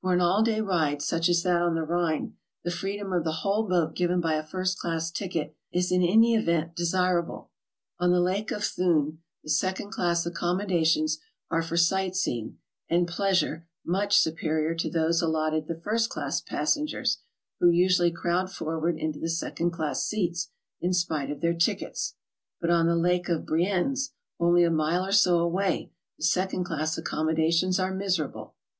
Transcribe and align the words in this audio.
For 0.00 0.12
an 0.12 0.20
all 0.20 0.42
day 0.42 0.60
ride, 0.60 1.02
such 1.02 1.28
as 1.28 1.44
that 1.44 1.62
on 1.62 1.76
the 1.76 1.84
Rhine, 1.84 2.34
the 2.64 2.70
freedom 2.72 3.12
of 3.12 3.22
the 3.22 3.30
w^hole 3.44 3.68
boat 3.68 3.94
given 3.94 4.20
by 4.20 4.34
a 4.34 4.42
first 4.42 4.76
class 4.76 5.08
ticket 5.08 5.54
is 5.70 5.92
in 5.92 6.02
any 6.02 6.34
event 6.34 6.74
desirable. 6.74 7.50
On 8.00 8.10
the 8.10 8.18
Lake 8.18 8.50
of 8.50 8.64
Thun 8.64 9.18
the 9.44 9.48
second 9.48 9.92
class 9.92 10.26
accommodations 10.26 11.20
are 11.48 11.62
for 11.62 11.76
sight 11.76 12.16
seeing 12.16 12.58
and 12.88 13.06
pleasure 13.06 13.68
much 13.86 14.16
superior 14.18 14.74
to 14.74 14.90
those 14.90 15.22
allotted 15.22 15.68
the 15.68 15.78
first 15.80 16.10
class 16.10 16.40
passengers, 16.40 17.18
who 17.60 17.70
usually 17.70 18.10
crowd 18.10 18.50
forward 18.50 18.98
into 18.98 19.20
the 19.20 19.30
second 19.30 19.70
class 19.70 20.04
seats, 20.04 20.50
in 20.80 20.92
spite 20.92 21.30
of 21.30 21.40
their 21.40 21.54
tickets; 21.54 22.16
but 22.60 22.68
on 22.68 22.88
the 22.88 22.96
Lake 22.96 23.28
of 23.28 23.46
Brienz, 23.46 24.10
only 24.40 24.64
a 24.64 24.72
mile 24.72 25.04
or 25.06 25.12
so 25.12 25.38
away, 25.38 25.92
the 26.16 26.24
second 26.24 26.64
class 26.64 26.98
accommodations 26.98 27.78
are 27.78 27.94
miserable. 27.94 28.56